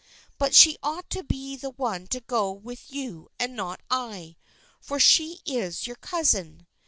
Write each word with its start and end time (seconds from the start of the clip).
But 0.39 0.55
she 0.55 0.79
ought 0.81 1.11
to 1.11 1.21
be 1.21 1.55
the 1.55 1.69
one 1.69 2.07
to 2.07 2.21
go 2.21 2.51
with 2.51 2.91
you 2.91 3.29
and 3.39 3.55
not 3.55 3.81
I, 3.91 4.35
for 4.79 4.99
she 4.99 5.41
is 5.45 5.85
your 5.85 5.95
cousin. 5.97 6.65